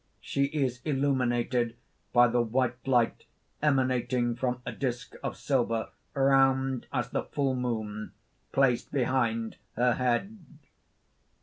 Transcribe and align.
She 0.19 0.45
is 0.45 0.81
illuminated 0.83 1.75
by 2.11 2.27
the 2.27 2.41
white 2.41 2.87
light 2.87 3.25
emanating 3.61 4.35
from 4.35 4.59
a 4.65 4.71
disk 4.71 5.13
of 5.21 5.37
silver, 5.37 5.89
round 6.15 6.87
as 6.91 7.09
the 7.11 7.25
full 7.25 7.53
moon, 7.53 8.11
placed 8.51 8.91
behind 8.91 9.57
her 9.73 9.93
head. 9.93 10.39